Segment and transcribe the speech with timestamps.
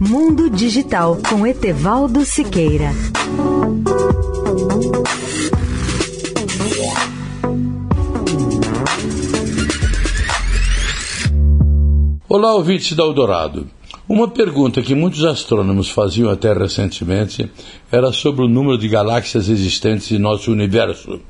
[0.00, 2.92] Mundo Digital com Etevaldo Siqueira.
[12.28, 13.68] Olá, ouvintes da Eldorado.
[14.08, 17.50] Uma pergunta que muitos astrônomos faziam até recentemente
[17.90, 21.20] era sobre o número de galáxias existentes em nosso universo.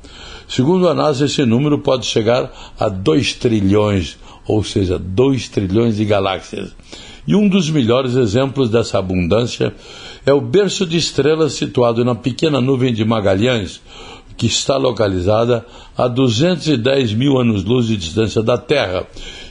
[0.47, 4.17] Segundo a NASA, esse número pode chegar a 2 trilhões,
[4.49, 6.75] ou seja, 2 trilhões de galáxias.
[7.27, 9.75] E um dos melhores exemplos dessa abundância
[10.25, 13.79] é o berço de estrelas situado na pequena nuvem de Magalhães,
[14.35, 15.63] que está localizada
[15.95, 19.05] a 210 mil anos-luz de distância da Terra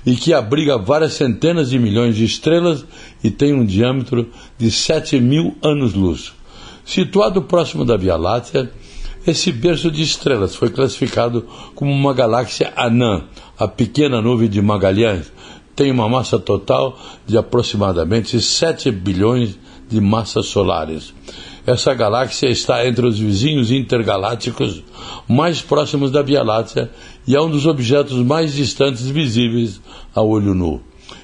[0.05, 2.85] e que abriga várias centenas de milhões de estrelas
[3.23, 4.29] e tem um diâmetro
[4.59, 6.33] de 7 mil anos-luz.
[6.85, 8.69] Situado próximo da Via Láctea,
[9.25, 13.25] esse berço de estrelas foi classificado como uma galáxia anã,
[13.59, 15.33] a pequena nuvem de Magalhães,
[15.75, 19.59] tem uma massa total de aproximadamente 7 bilhões
[19.89, 21.15] de massas solares.
[21.67, 24.83] Essa galáxia está entre os vizinhos intergalácticos
[25.29, 26.91] mais próximos da Via Láctea
[27.27, 29.81] e é um dos objetos mais distantes visíveis
[30.15, 30.81] a olho nu.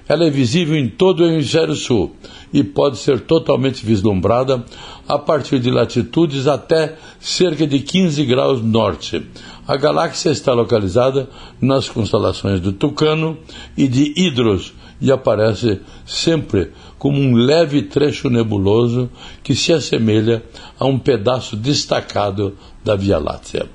[0.06, 2.14] Ela é visível em todo o hemisfério sul
[2.52, 4.64] e pode ser totalmente vislumbrada
[5.08, 9.24] a partir de latitudes até cerca de 15 graus norte.
[9.66, 11.28] A galáxia está localizada
[11.60, 13.38] nas constelações do Tucano
[13.76, 19.10] e de Hidros e aparece sempre como um leve trecho nebuloso
[19.42, 20.42] que se assemelha
[20.78, 23.66] a um pedaço destacado da Via Láctea.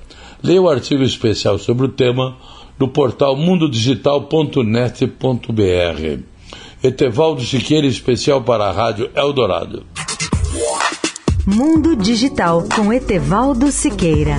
[0.42, 2.36] Leia o artigo especial sobre o tema
[2.78, 6.22] no portal mundodigital.net.br.
[6.82, 9.84] Etevaldo Siqueira, especial para a Rádio Eldorado.
[11.46, 14.38] Mundo Digital com Etevaldo Siqueira.